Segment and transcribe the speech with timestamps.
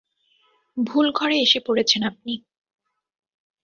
[0.77, 2.33] ভুল ঘরে এসে পড়েছেন আপনি।